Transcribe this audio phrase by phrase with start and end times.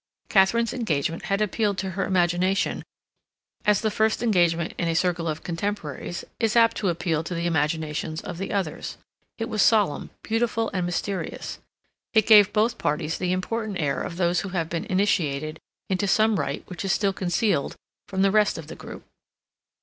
[0.29, 2.83] Katharine's engagement had appealed to her imagination
[3.65, 7.45] as the first engagement in a circle of contemporaries is apt to appeal to the
[7.45, 8.97] imaginations of the others;
[9.37, 11.59] it was solemn, beautiful, and mysterious;
[12.15, 16.39] it gave both parties the important air of those who have been initiated into some
[16.39, 17.75] rite which is still concealed
[18.07, 19.05] from the rest of the group.